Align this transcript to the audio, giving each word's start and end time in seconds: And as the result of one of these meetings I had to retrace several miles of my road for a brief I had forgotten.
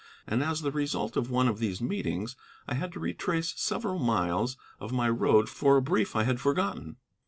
And 0.25 0.41
as 0.41 0.63
the 0.63 0.71
result 0.71 1.15
of 1.15 1.29
one 1.29 1.47
of 1.47 1.59
these 1.59 1.79
meetings 1.79 2.35
I 2.67 2.73
had 2.73 2.91
to 2.93 2.99
retrace 2.99 3.53
several 3.57 3.99
miles 3.99 4.57
of 4.79 4.91
my 4.91 5.07
road 5.11 5.47
for 5.47 5.77
a 5.77 5.81
brief 5.83 6.15
I 6.15 6.23
had 6.23 6.41
forgotten. 6.41 6.95